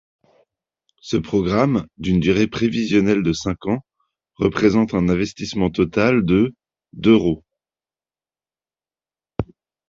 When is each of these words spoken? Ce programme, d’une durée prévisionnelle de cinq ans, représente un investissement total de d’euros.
Ce 0.99 1.15
programme, 1.15 1.85
d’une 1.99 2.19
durée 2.19 2.47
prévisionnelle 2.47 3.21
de 3.21 3.33
cinq 3.33 3.67
ans, 3.67 3.81
représente 4.33 4.95
un 4.95 5.09
investissement 5.09 5.69
total 5.69 6.25
de 6.25 6.55
d’euros. 6.93 7.43